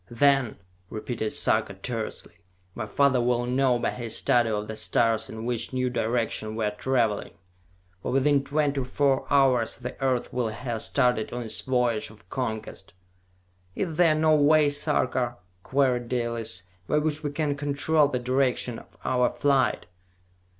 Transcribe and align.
"Then," 0.09 0.57
repeated 0.89 1.29
Sarka 1.29 1.75
tersely, 1.75 2.37
"my 2.73 2.87
father 2.87 3.21
will 3.21 3.45
know 3.45 3.77
by 3.77 3.91
his 3.91 4.17
study 4.17 4.49
of 4.49 4.67
the 4.67 4.75
stars 4.75 5.29
in 5.29 5.45
which 5.45 5.73
new 5.73 5.91
direction 5.91 6.55
we 6.55 6.65
are 6.65 6.71
traveling! 6.71 7.33
For 8.01 8.11
within 8.11 8.43
twenty 8.43 8.83
four 8.83 9.27
hours 9.31 9.77
the 9.77 9.95
Earth 10.01 10.33
will 10.33 10.47
have 10.47 10.81
started 10.81 11.31
on 11.31 11.43
its 11.43 11.61
voyage 11.61 12.09
of 12.09 12.27
conquest!" 12.31 12.95
"Is 13.75 13.95
there 13.97 14.15
no 14.15 14.35
way, 14.35 14.69
Sarka," 14.71 15.37
queried 15.61 16.09
Dalis, 16.09 16.63
"by 16.87 16.97
which 16.97 17.21
we 17.21 17.29
can 17.29 17.53
control 17.55 18.07
the 18.07 18.17
direction 18.17 18.79
of 18.79 18.97
our 19.05 19.29
flight!" 19.29 19.85